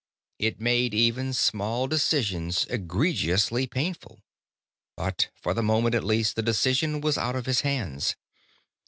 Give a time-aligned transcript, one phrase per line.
[0.39, 4.23] It made even small decisions egregiously painful.
[4.97, 8.15] But for the moment at least, the decision was out of his hands.